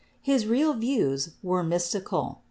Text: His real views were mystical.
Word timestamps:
His 0.23 0.47
real 0.47 0.73
views 0.73 1.33
were 1.43 1.61
mystical. 1.63 2.39